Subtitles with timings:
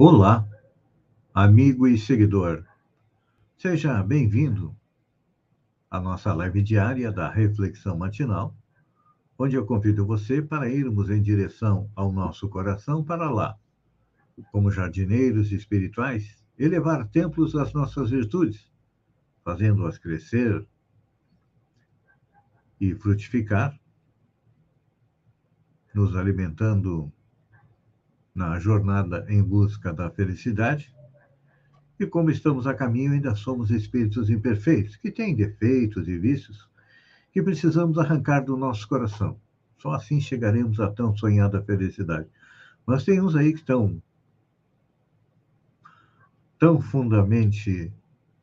[0.00, 0.48] Olá,
[1.34, 2.64] amigo e seguidor.
[3.56, 4.72] Seja bem-vindo
[5.90, 8.56] à nossa live diária da Reflexão Matinal,
[9.36, 13.58] onde eu convido você para irmos em direção ao nosso coração para lá,
[14.52, 18.70] como jardineiros espirituais, elevar templos às nossas virtudes,
[19.42, 20.64] fazendo-as crescer
[22.80, 23.76] e frutificar,
[25.92, 27.12] nos alimentando
[28.38, 30.94] na jornada em busca da felicidade.
[31.98, 36.68] E como estamos a caminho, ainda somos espíritos imperfeitos, que têm defeitos e vícios
[37.32, 39.36] que precisamos arrancar do nosso coração.
[39.76, 42.28] Só assim chegaremos à tão sonhada felicidade.
[42.86, 44.00] Mas tem uns aí que estão
[46.60, 47.92] tão fundamente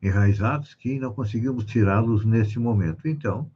[0.02, 3.08] enraizados que não conseguimos tirá-los neste momento.
[3.08, 3.50] Então,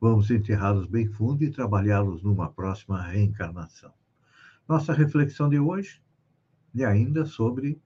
[0.00, 3.92] vamos enterrá-los bem fundo e trabalhá-los numa próxima reencarnação.
[4.68, 6.00] Nossa reflexão de hoje
[6.76, 7.80] é ainda sobre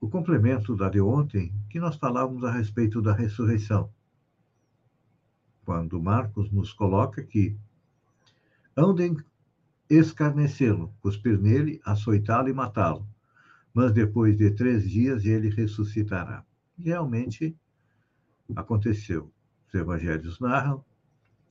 [0.00, 3.92] o complemento da de ontem, que nós falávamos a respeito da ressurreição.
[5.64, 7.56] Quando Marcos nos coloca que
[8.76, 9.16] andem
[9.88, 13.06] escarnecê-lo, cuspir nele, açoitá-lo e matá-lo.
[13.74, 16.44] Mas depois de três dias ele ressuscitará.
[16.78, 17.56] Realmente
[18.56, 19.30] aconteceu.
[19.68, 20.84] Os evangelhos narram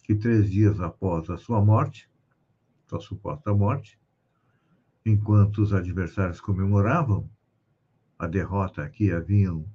[0.04, 2.09] que três dias após a sua morte,
[2.90, 4.00] sua suposta morte,
[5.06, 7.30] enquanto os adversários comemoravam
[8.18, 9.66] a derrota que haviam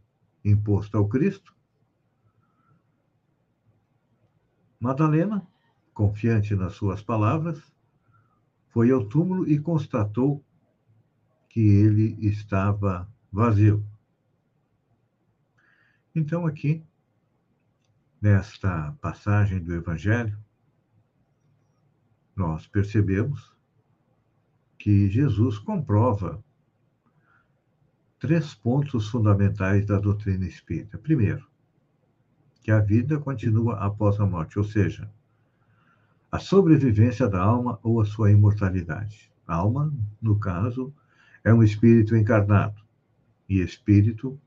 [0.45, 1.55] imposto ao Cristo,
[4.81, 5.47] Madalena,
[5.95, 7.73] confiante nas suas palavras,
[8.69, 10.45] foi ao túmulo e constatou
[11.49, 13.87] que ele estava vazio.
[16.15, 16.85] Então, aqui,
[18.21, 20.44] nesta passagem do Evangelho,
[22.37, 23.53] nós percebemos
[24.79, 26.43] que Jesus comprova
[28.19, 30.99] três pontos fundamentais da doutrina espírita.
[30.99, 31.47] Primeiro,
[32.63, 35.11] que a vida continua após a morte, ou seja,
[36.33, 39.31] a sobrevivência da alma ou a sua imortalidade.
[39.47, 40.93] A alma, no caso,
[41.45, 42.83] é um espírito encarnado,
[43.49, 44.41] e espírito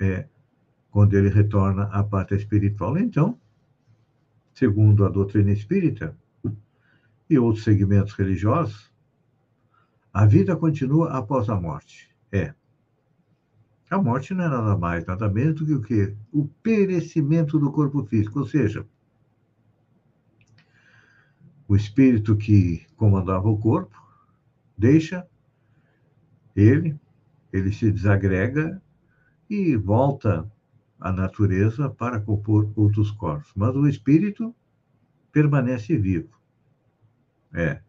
[0.00, 0.26] é
[0.90, 2.98] quando ele retorna à pátria espiritual.
[2.98, 3.38] Então,
[4.52, 6.16] segundo a doutrina espírita,
[7.30, 8.92] e outros segmentos religiosos,
[10.12, 12.10] a vida continua após a morte.
[12.32, 12.52] É.
[13.88, 16.16] A morte não é nada mais, nada menos do que o quê?
[16.32, 18.84] O perecimento do corpo físico, ou seja,
[21.68, 23.96] o espírito que comandava o corpo
[24.76, 25.24] deixa
[26.56, 26.98] ele,
[27.52, 28.82] ele se desagrega
[29.48, 30.50] e volta
[30.98, 33.52] à natureza para compor outros corpos.
[33.54, 34.54] Mas o espírito
[35.32, 36.39] permanece vivo.
[37.54, 37.80] É.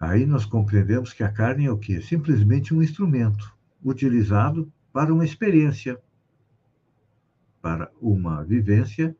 [0.00, 2.00] Aí nós compreendemos que a carne é o quê?
[2.00, 6.00] Simplesmente um instrumento utilizado para uma experiência,
[7.60, 9.16] para uma vivência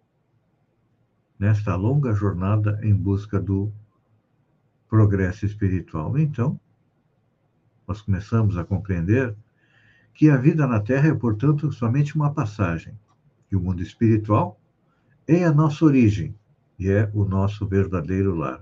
[1.38, 3.72] nesta longa jornada em busca do
[4.88, 6.18] progresso espiritual.
[6.18, 6.58] Então,
[7.86, 9.34] nós começamos a compreender
[10.14, 12.98] que a vida na Terra é, portanto, somente uma passagem,
[13.50, 14.60] e o mundo espiritual
[15.26, 16.34] é a nossa origem,
[16.82, 18.60] e é o nosso verdadeiro lar.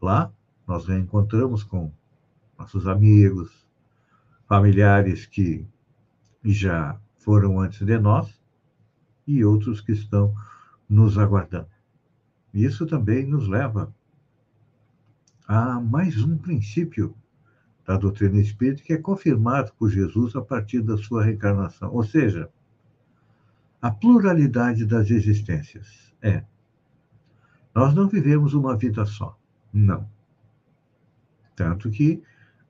[0.00, 0.32] Lá,
[0.64, 1.92] nós reencontramos com
[2.56, 3.66] nossos amigos,
[4.46, 5.66] familiares que
[6.44, 8.40] já foram antes de nós
[9.26, 10.32] e outros que estão
[10.88, 11.66] nos aguardando.
[12.54, 13.92] Isso também nos leva
[15.48, 17.12] a mais um princípio
[17.84, 22.48] da doutrina espírita que é confirmado por Jesus a partir da sua reencarnação, ou seja,
[23.82, 26.14] a pluralidade das existências.
[26.22, 26.44] É,
[27.74, 29.38] nós não vivemos uma vida só.
[29.72, 30.08] Não.
[31.54, 32.22] Tanto que,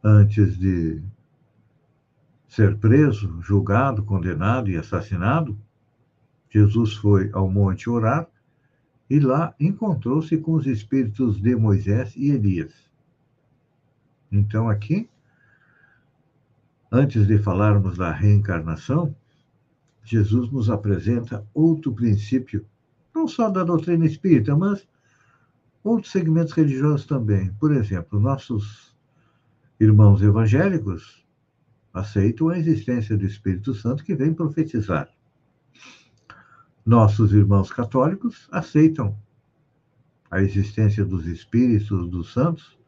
[0.02, 1.02] antes de
[2.48, 5.58] ser preso, julgado, condenado e assassinado,
[6.50, 8.28] Jesus foi ao monte orar
[9.08, 12.90] e lá encontrou-se com os espíritos de Moisés e Elias.
[14.30, 15.08] Então, aqui,
[16.90, 19.14] antes de falarmos da reencarnação,
[20.04, 22.66] Jesus nos apresenta outro princípio,
[23.14, 24.86] não só da doutrina espírita, mas
[25.82, 27.52] Outros segmentos religiosos também.
[27.54, 28.94] Por exemplo, nossos
[29.78, 31.26] irmãos evangélicos
[31.92, 35.08] aceitam a existência do Espírito Santo que vem profetizar.
[36.84, 39.16] Nossos irmãos católicos aceitam
[40.30, 42.78] a existência dos Espíritos dos Santos.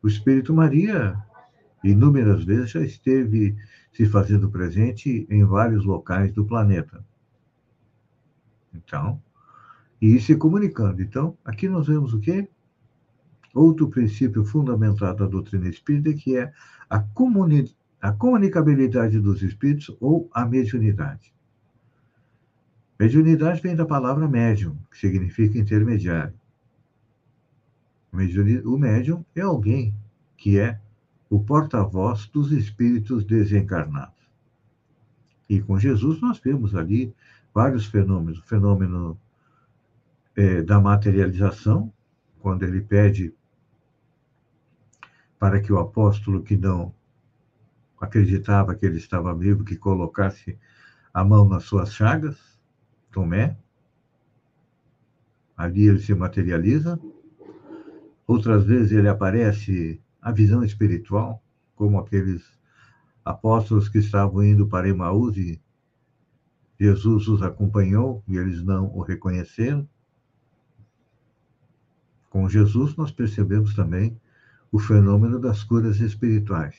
[0.00, 1.20] O Espírito Maria,
[1.82, 3.56] inúmeras vezes, já esteve
[3.92, 7.04] se fazendo presente em vários locais do planeta.
[8.72, 9.20] Então,
[10.00, 11.02] e se comunicando.
[11.02, 12.48] Então, aqui nós vemos o quê?
[13.54, 16.52] Outro princípio fundamental da doutrina espírita, que é
[16.90, 21.32] a, comuni a comunicabilidade dos espíritos ou a mediunidade.
[22.98, 26.34] Mediunidade vem da palavra médium, que significa intermediário.
[28.64, 29.94] O médium é alguém
[30.36, 30.78] que é
[31.28, 34.14] o porta-voz dos espíritos desencarnados.
[35.48, 37.14] E com Jesus nós vemos ali
[37.52, 38.38] vários fenômenos.
[38.38, 39.18] O fenômeno
[40.36, 41.92] é, da materialização,
[42.40, 43.34] quando ele pede
[45.38, 46.94] para que o apóstolo que não
[48.00, 50.58] acreditava que ele estava vivo, que colocasse
[51.12, 52.36] a mão nas suas chagas,
[53.10, 53.56] Tomé.
[55.56, 57.00] Ali ele se materializa.
[58.26, 61.42] Outras vezes ele aparece a visão espiritual,
[61.74, 62.44] como aqueles
[63.24, 65.60] apóstolos que estavam indo para Emaús e
[66.78, 69.88] Jesus os acompanhou e eles não o reconheceram.
[72.36, 74.14] Com Jesus, nós percebemos também
[74.70, 76.76] o fenômeno das curas espirituais.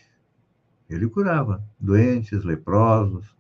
[0.88, 3.36] Ele curava doentes, leprosos,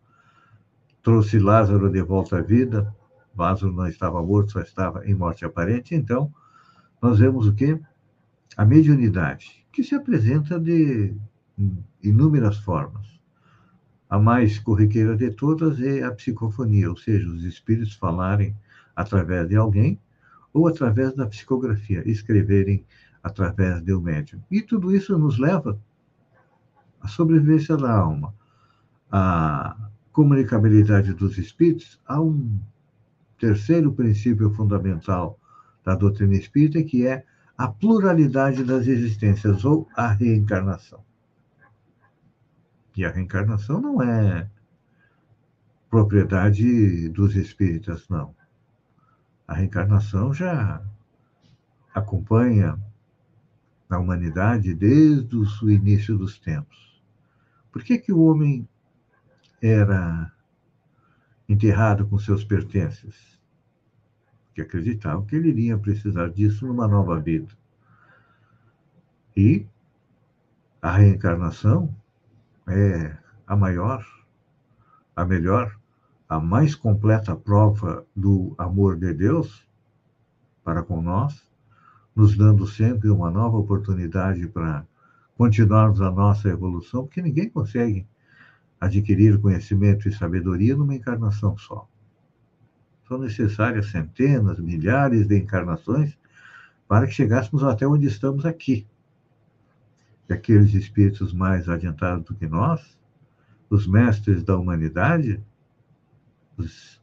[1.04, 2.92] trouxe Lázaro de volta à vida.
[3.38, 5.94] Lázaro não estava morto, só estava em morte aparente.
[5.94, 6.34] Então,
[7.00, 7.80] nós vemos o quê?
[8.58, 11.16] A mediunidade, que se apresenta de
[12.02, 13.06] inúmeras formas.
[14.10, 18.56] A mais corriqueira de todas é a psicofonia, ou seja, os espíritos falarem
[18.96, 20.00] através de alguém
[20.53, 22.85] ou através da psicografia, escreverem
[23.23, 24.41] através do médium.
[24.49, 25.79] E tudo isso nos leva
[27.01, 28.33] à sobrevivência da alma,
[29.11, 32.59] à comunicabilidade dos espíritos, a um
[33.38, 35.39] terceiro princípio fundamental
[35.83, 37.23] da doutrina espírita, que é
[37.57, 41.03] a pluralidade das existências ou a reencarnação.
[42.95, 44.49] E a reencarnação não é
[45.89, 48.35] propriedade dos espíritas, não.
[49.47, 50.81] A reencarnação já
[51.94, 52.77] acompanha
[53.89, 57.01] a humanidade desde o início dos tempos.
[57.71, 58.67] Por que, que o homem
[59.61, 60.31] era
[61.47, 63.39] enterrado com seus pertences?
[64.47, 67.55] Porque acreditava que ele iria precisar disso numa nova vida.
[69.35, 69.65] E
[70.81, 71.95] a reencarnação
[72.67, 73.15] é
[73.45, 74.05] a maior,
[75.15, 75.76] a melhor
[76.29, 79.65] a mais completa prova do amor de Deus
[80.63, 81.47] para com nós,
[82.15, 84.85] nos dando sempre uma nova oportunidade para
[85.38, 88.06] continuarmos a nossa evolução, porque ninguém consegue
[88.79, 91.88] adquirir conhecimento e sabedoria numa encarnação só.
[93.07, 96.18] São necessárias centenas, milhares de encarnações
[96.88, 98.85] para que chegássemos até onde estamos aqui.
[100.27, 102.97] E aqueles espíritos mais adiantados do que nós,
[103.69, 105.41] os mestres da humanidade,
[106.57, 107.01] os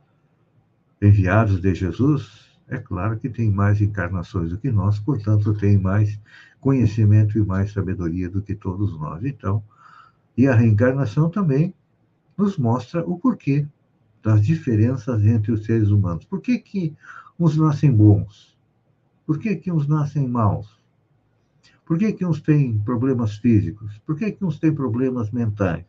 [1.01, 6.19] enviados de Jesus, é claro que tem mais encarnações do que nós, portanto, tem mais
[6.61, 9.25] conhecimento e mais sabedoria do que todos nós.
[9.25, 9.63] Então,
[10.37, 11.75] e a reencarnação também
[12.37, 13.67] nos mostra o porquê
[14.23, 16.25] das diferenças entre os seres humanos.
[16.25, 16.97] Por que, que
[17.39, 18.57] uns nascem bons?
[19.27, 20.83] Por que, que uns nascem maus?
[21.85, 23.99] Por que, que uns têm problemas físicos?
[24.07, 25.85] Por que, que uns têm problemas mentais?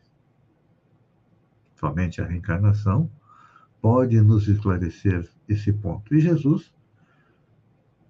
[1.74, 3.10] Somente a reencarnação
[3.80, 6.14] pode nos esclarecer esse ponto.
[6.14, 6.74] E Jesus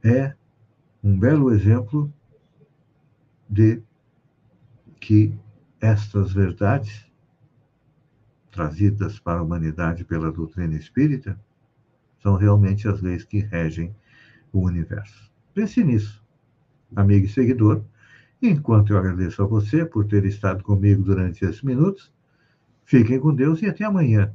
[0.03, 0.35] é
[1.03, 2.13] um belo exemplo
[3.49, 3.83] de
[5.01, 5.39] que
[5.81, 7.07] estas verdades
[8.51, 11.39] trazidas para a humanidade pela doutrina espírita
[12.23, 13.95] são realmente as leis que regem
[14.53, 15.31] o universo.
[15.55, 16.25] Pense nisso,
[16.95, 17.85] amigo e seguidor.
[18.41, 22.13] Enquanto eu agradeço a você por ter estado comigo durante esses minutos,
[22.85, 24.35] fiquem com Deus e até amanhã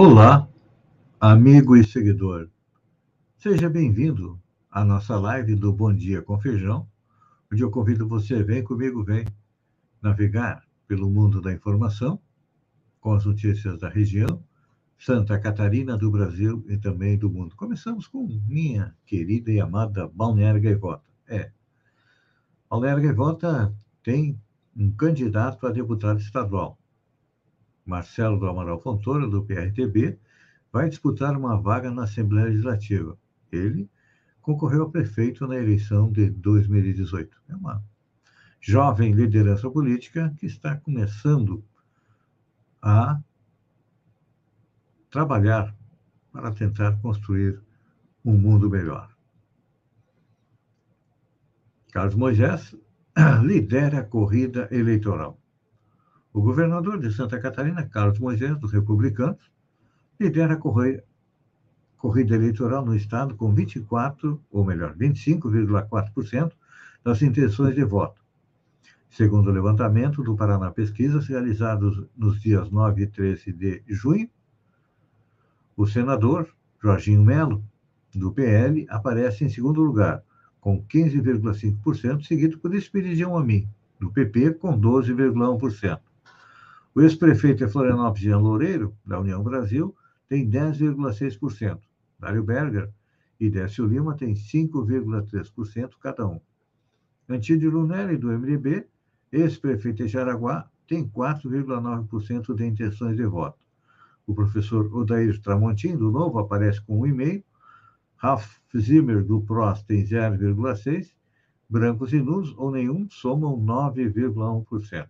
[0.00, 0.48] Olá,
[1.18, 2.48] amigo e seguidor.
[3.36, 4.40] Seja bem-vindo
[4.70, 6.88] a nossa live do Bom Dia com Feijão,
[7.52, 9.26] onde eu convido você, vem comigo, vem
[10.00, 12.20] navegar pelo mundo da informação,
[13.00, 14.40] com as notícias da região,
[14.96, 17.56] Santa Catarina, do Brasil e também do mundo.
[17.56, 21.02] Começamos com minha querida e amada Balneário Gaivota.
[21.26, 21.50] É,
[22.70, 23.74] Balneário Gaivota
[24.04, 24.40] tem
[24.76, 26.78] um candidato a deputado estadual.
[27.88, 30.18] Marcelo do Amaral Fontoura, do PRTB,
[30.70, 33.16] vai disputar uma vaga na Assembleia Legislativa.
[33.50, 33.88] Ele
[34.42, 37.40] concorreu a prefeito na eleição de 2018.
[37.48, 37.82] É uma
[38.60, 41.64] jovem liderança política que está começando
[42.82, 43.18] a
[45.10, 45.74] trabalhar
[46.30, 47.58] para tentar construir
[48.22, 49.10] um mundo melhor.
[51.90, 52.76] Carlos Moisés
[53.42, 55.38] lidera a corrida eleitoral.
[56.38, 59.50] O governador de Santa Catarina, Carlos Moisés, dos Republicanos,
[60.20, 61.02] lidera a corrida,
[62.32, 66.52] eleitoral no estado com 24, ou melhor, 25,4%
[67.02, 68.22] das intenções de voto.
[69.10, 74.30] Segundo o levantamento do Paraná Pesquisas, realizados nos dias 9 e 13 de junho,
[75.76, 76.48] o senador
[76.80, 77.64] Jorginho Melo,
[78.14, 80.22] do PL, aparece em segundo lugar,
[80.60, 83.68] com 15,5%, seguido por Espiridião Amin,
[83.98, 85.98] do PP, com 12,1%.
[86.98, 89.94] O ex-prefeito de Florianópolis, Jean Loureiro, da União Brasil,
[90.28, 91.78] tem 10,6%.
[92.18, 92.90] Dário Berger
[93.38, 96.40] e Décio Lima têm 5,3% cada um.
[97.28, 98.88] Antídio Lunelli, do MDB,
[99.30, 103.60] ex-prefeito de Jaraguá, tem 4,9% de intenções de voto.
[104.26, 107.44] O professor Odair Tramontim, do Novo, aparece com 1,5%.
[108.16, 111.12] Ralph Zimmer, do PROS, tem 0,6%.
[111.70, 115.08] Brancos e nulos, ou nenhum, somam 9,1%.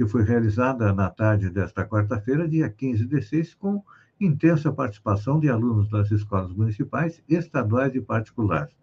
[0.00, 3.84] que foi realizada na tarde desta quarta-feira, dia 15 de 6, com
[4.18, 8.74] intensa participação de alunos das escolas municipais, estaduais e particulares.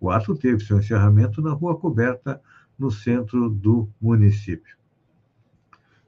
[0.00, 2.42] O ato teve seu encerramento na rua coberta,
[2.76, 4.76] no centro do município.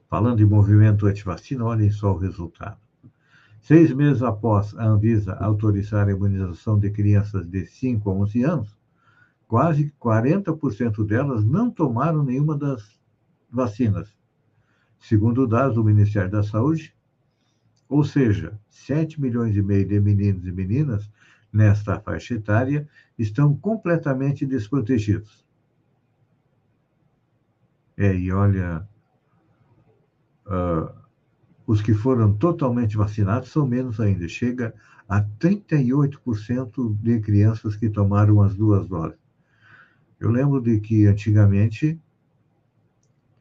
[0.09, 2.77] Falando em movimento antivacina, olhem só o resultado.
[3.61, 8.77] Seis meses após a Anvisa autorizar a imunização de crianças de 5 a 11 anos,
[9.47, 12.99] quase 40% delas não tomaram nenhuma das
[13.49, 14.13] vacinas.
[15.01, 16.95] Segundo dados do Ministério da Saúde,
[17.89, 21.09] ou seja, 7 milhões e meio de meninos e meninas
[21.51, 25.43] nesta faixa etária estão completamente desprotegidos.
[27.97, 28.87] É, e olha,
[30.45, 30.95] uh,
[31.65, 34.73] os que foram totalmente vacinados são menos ainda, chega
[35.09, 39.19] a 38% de crianças que tomaram as duas doses.
[40.19, 41.99] Eu lembro de que antigamente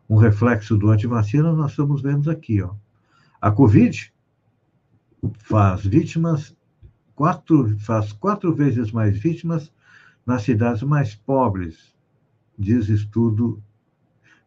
[0.10, 2.62] um reflexo do antivacina, nós estamos vendo aqui.
[2.62, 2.74] Ó.
[3.42, 4.14] A Covid
[5.40, 6.56] faz vítimas,
[7.16, 9.72] quatro, faz quatro vezes mais vítimas
[10.26, 11.96] nas cidades mais pobres,
[12.58, 13.62] diz estudo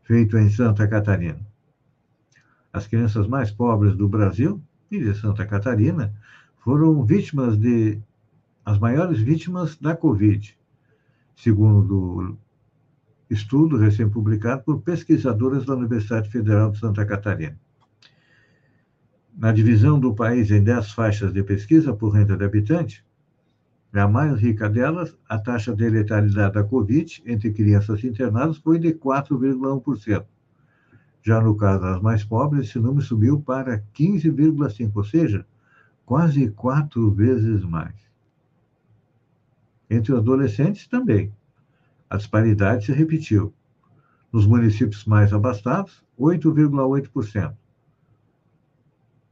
[0.03, 1.41] feito em Santa Catarina.
[2.73, 6.15] As crianças mais pobres do Brasil e de Santa Catarina
[6.59, 7.99] foram vítimas de
[8.65, 10.57] as maiores vítimas da Covid,
[11.37, 12.37] segundo
[13.31, 17.59] estudo recém-publicado por pesquisadores da Universidade Federal de Santa Catarina.
[19.37, 23.05] na divisão do país em 10 faixas de pesquisa por renda de habitante,
[23.93, 28.95] a mais rica delas, a taxa de letalidade da Covid entre crianças internadas foi de
[28.95, 30.25] 4,1%.
[31.23, 35.47] Já no caso das mais pobres, esse número subiu para 15,5%, ou seja,
[36.05, 38.06] quase quatro vezes mais.
[39.89, 41.33] Entre os adolescentes também.
[42.09, 43.53] A disparidade se repetiu.
[44.33, 47.55] Nos municípios mais abastados, 8,8%.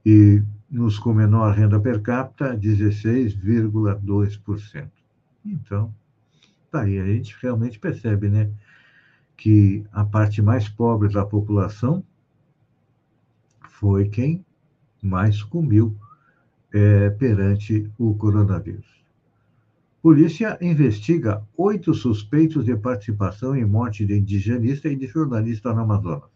[0.06, 4.90] E nos com menor renda per capita, 16,2%.
[5.44, 5.94] Então,
[6.70, 8.50] tá aí, a gente realmente percebe, né,
[9.36, 12.04] que a parte mais pobre da população
[13.68, 14.44] foi quem
[15.02, 15.96] mais sucumbiu
[16.72, 19.03] é, perante o coronavírus.
[20.04, 26.28] Polícia investiga oito suspeitos de participação em morte de indigenista e de jornalista no Amazonas.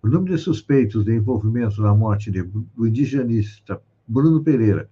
[0.00, 4.88] O número de suspeitos de envolvimento na morte do indigenista Bruno Pereira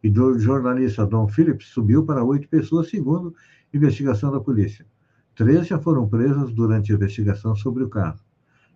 [0.00, 3.34] e do jornalista Dom Phillips subiu para oito pessoas, segundo
[3.74, 4.86] investigação da polícia.
[5.34, 8.22] Três já foram presas durante a investigação sobre o caso.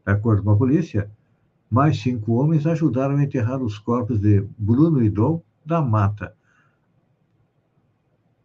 [0.04, 1.08] De acordo com a polícia,
[1.70, 6.34] mais cinco homens ajudaram a enterrar os corpos de Bruno e Dom da mata.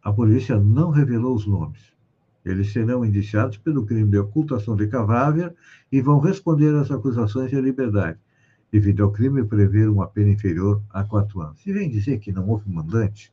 [0.08, 1.92] A polícia não revelou os nomes.
[2.42, 5.54] Eles serão indiciados pelo crime de ocultação de cadáver
[5.92, 8.18] e vão responder às acusações de liberdade,
[8.72, 11.60] devido ao crime prever uma pena inferior a quatro anos.
[11.60, 13.30] Se vem dizer que não houve mandante,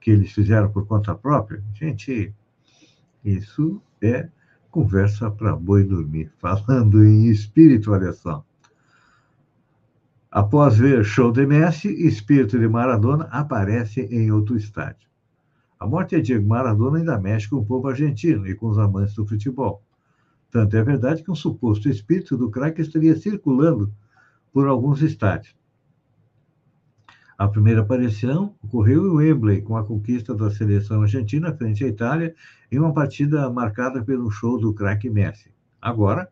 [0.00, 2.34] que eles fizeram por conta própria, gente,
[3.22, 4.30] isso é
[4.70, 8.42] conversa para boi dormir, falando em espiritualização.
[10.30, 15.12] Após ver show de Messi, espírito de Maradona aparece em outro estádio.
[15.78, 19.14] A morte de Diego Maradona ainda mexe com o povo argentino e com os amantes
[19.14, 19.82] do futebol.
[20.50, 23.92] Tanto é verdade que um suposto espírito do craque estaria circulando
[24.52, 25.54] por alguns estádios.
[27.36, 32.34] A primeira aparição ocorreu em Wembley, com a conquista da seleção argentina frente à Itália,
[32.70, 35.52] em uma partida marcada pelo show do craque Messi.
[35.82, 36.28] Agora,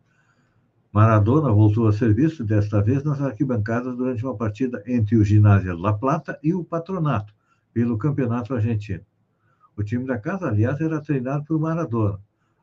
[0.93, 5.77] Maradona voltou a ser visto, desta vez nas arquibancadas, durante uma partida entre o Ginásio
[5.77, 7.33] La Plata e o Patronato,
[7.73, 9.03] pelo Campeonato Argentino.
[9.75, 12.19] O time da casa, aliás, era treinado por Maradona,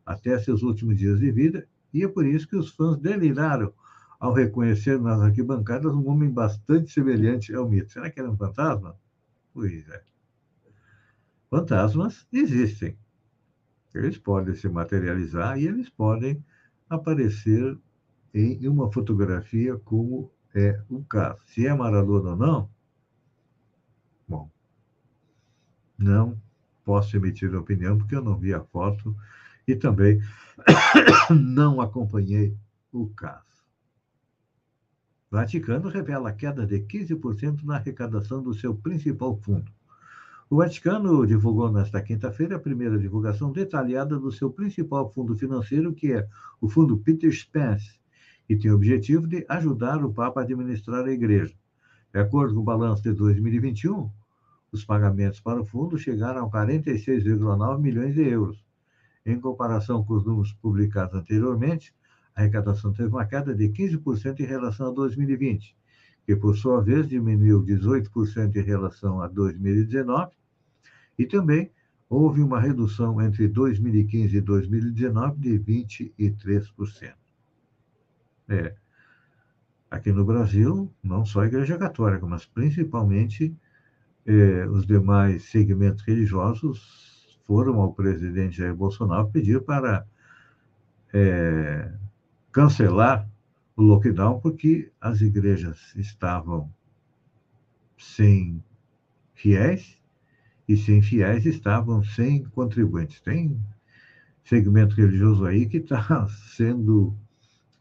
[0.07, 3.73] até seus últimos dias de vida, e é por isso que os fãs deliraram
[4.19, 7.91] ao reconhecer nas arquibancadas um homem bastante semelhante ao mito.
[7.91, 8.95] Será que era um fantasma?
[9.53, 10.03] Pois é.
[11.49, 12.97] Fantasmas existem.
[13.93, 16.45] Eles podem se materializar e eles podem
[16.89, 17.77] aparecer
[18.33, 21.41] em uma fotografia, como é o caso.
[21.47, 22.71] Se é Maradona ou não,
[24.29, 24.51] bom,
[25.99, 26.39] não
[26.85, 29.17] posso emitir opinião porque eu não vi a foto
[29.67, 30.21] e também
[31.31, 32.57] não acompanhei
[32.93, 33.45] o caso.
[35.31, 39.71] Vaticano revela queda de 15% na arrecadação do seu principal fundo.
[40.51, 46.13] O Vaticano divulgou nesta quinta-feira a primeira divulgação detalhada do seu principal fundo financeiro, que
[46.13, 46.27] é
[46.61, 48.01] o Fundo Peter Spence,
[48.49, 51.55] e tem o objetivo de ajudar o Papa a administrar a igreja.
[52.13, 54.11] De acordo com o balanço de 2021,
[54.73, 58.65] os pagamentos para o fundo chegaram a 46,9 milhões de euros.
[59.25, 61.95] Em comparação com os números publicados anteriormente,
[62.35, 65.77] a arrecadação teve uma queda de 15% em relação a 2020,
[66.25, 70.33] que, por sua vez, diminuiu 18% em relação a 2019,
[71.19, 71.71] e também
[72.09, 77.15] houve uma redução entre 2015 e 2019 de 23%.
[78.49, 78.75] É.
[79.91, 83.55] Aqui no Brasil, não só a Igreja Católica, mas principalmente
[84.27, 90.07] é, os demais segmentos religiosos foram ao presidente Jair Bolsonaro pedir para
[91.13, 91.93] é,
[92.53, 93.29] cancelar
[93.77, 96.73] o lockdown, porque as igrejas estavam
[97.99, 98.63] sem
[99.35, 99.99] fiéis
[100.69, 103.21] e sem fiéis estavam sem contribuintes.
[103.21, 103.59] Tem
[104.45, 107.17] segmento religioso aí que está sendo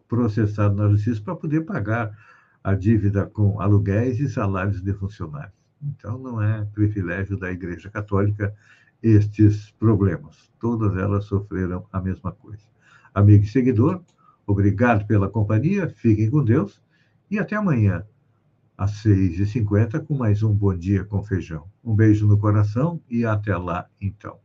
[0.07, 2.17] processado na justiça para poder pagar
[2.63, 5.58] a dívida com aluguéis e salários de funcionários.
[5.81, 8.53] Então, não é privilégio da Igreja Católica
[9.01, 10.51] estes problemas.
[10.59, 12.63] Todas elas sofreram a mesma coisa.
[13.13, 14.01] Amigo e seguidor,
[14.45, 16.81] obrigado pela companhia, fiquem com Deus
[17.31, 18.05] e até amanhã,
[18.77, 21.65] às 6h50, com mais um Bom Dia com Feijão.
[21.83, 24.39] Um beijo no coração e até lá, então.